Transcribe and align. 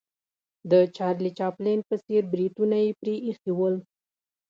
د 0.71 0.73
چارلي 0.97 1.31
چاپلین 1.39 1.79
په 1.89 1.95
څېر 2.05 2.21
بریتونه 2.33 2.77
یې 2.85 2.91
پرې 2.99 3.15
ایښې 3.25 3.51
ول. 3.55 3.75